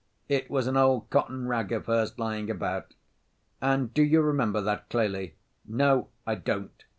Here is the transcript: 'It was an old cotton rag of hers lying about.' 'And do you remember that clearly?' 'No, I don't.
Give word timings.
'It 0.29 0.49
was 0.49 0.65
an 0.65 0.75
old 0.75 1.07
cotton 1.11 1.47
rag 1.47 1.71
of 1.71 1.85
hers 1.85 2.17
lying 2.17 2.49
about.' 2.49 2.95
'And 3.61 3.93
do 3.93 4.01
you 4.01 4.21
remember 4.23 4.59
that 4.59 4.89
clearly?' 4.89 5.35
'No, 5.63 6.07
I 6.25 6.33
don't. 6.33 6.83